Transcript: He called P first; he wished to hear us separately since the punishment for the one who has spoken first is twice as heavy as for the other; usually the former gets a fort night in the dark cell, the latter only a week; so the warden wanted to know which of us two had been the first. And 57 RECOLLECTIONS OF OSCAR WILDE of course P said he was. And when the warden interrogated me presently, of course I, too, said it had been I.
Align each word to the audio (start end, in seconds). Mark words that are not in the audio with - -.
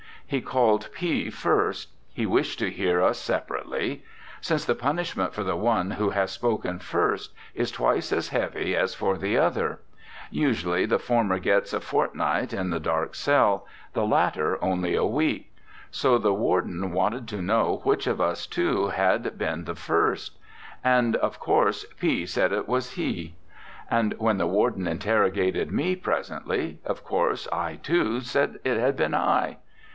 He 0.25 0.41
called 0.41 0.89
P 0.95 1.29
first; 1.29 1.89
he 2.11 2.25
wished 2.25 2.57
to 2.59 2.71
hear 2.71 3.03
us 3.03 3.19
separately 3.19 4.03
since 4.39 4.63
the 4.65 4.73
punishment 4.73 5.33
for 5.33 5.43
the 5.43 5.57
one 5.57 5.91
who 5.91 6.09
has 6.11 6.31
spoken 6.31 6.79
first 6.79 7.33
is 7.53 7.69
twice 7.69 8.11
as 8.13 8.29
heavy 8.29 8.75
as 8.75 8.95
for 8.95 9.17
the 9.17 9.37
other; 9.37 9.79
usually 10.31 10.85
the 10.87 10.97
former 10.97 11.37
gets 11.37 11.71
a 11.73 11.81
fort 11.81 12.15
night 12.15 12.51
in 12.53 12.69
the 12.71 12.79
dark 12.79 13.13
cell, 13.13 13.67
the 13.93 14.05
latter 14.05 14.57
only 14.63 14.95
a 14.95 15.05
week; 15.05 15.53
so 15.91 16.17
the 16.17 16.33
warden 16.33 16.93
wanted 16.93 17.27
to 17.27 17.41
know 17.41 17.81
which 17.83 18.07
of 18.07 18.19
us 18.21 18.47
two 18.47 18.87
had 18.87 19.37
been 19.37 19.65
the 19.65 19.75
first. 19.75 20.37
And 20.83 21.13
57 21.13 21.13
RECOLLECTIONS 21.13 21.15
OF 21.17 21.29
OSCAR 21.29 21.29
WILDE 21.29 21.31
of 21.31 21.39
course 21.39 21.85
P 21.99 22.25
said 22.25 22.51
he 22.51 22.59
was. 22.61 22.91
And 23.91 24.13
when 24.17 24.37
the 24.37 24.47
warden 24.47 24.87
interrogated 24.87 25.71
me 25.71 25.95
presently, 25.95 26.79
of 26.85 27.03
course 27.03 27.47
I, 27.51 27.75
too, 27.75 28.21
said 28.21 28.59
it 28.63 28.77
had 28.77 28.95
been 28.95 29.13
I. 29.13 29.57